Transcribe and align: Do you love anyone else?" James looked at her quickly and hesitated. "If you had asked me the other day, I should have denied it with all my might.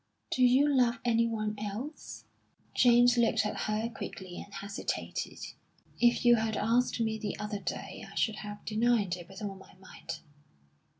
Do 0.31 0.43
you 0.43 0.67
love 0.67 0.97
anyone 1.05 1.53
else?" 1.59 2.23
James 2.73 3.19
looked 3.19 3.45
at 3.45 3.55
her 3.65 3.87
quickly 3.87 4.41
and 4.41 4.51
hesitated. 4.51 5.37
"If 5.99 6.25
you 6.25 6.37
had 6.37 6.57
asked 6.57 6.99
me 6.99 7.19
the 7.19 7.37
other 7.37 7.59
day, 7.59 8.07
I 8.11 8.15
should 8.15 8.37
have 8.37 8.65
denied 8.65 9.15
it 9.15 9.29
with 9.29 9.43
all 9.43 9.53
my 9.53 9.75
might. 9.79 10.21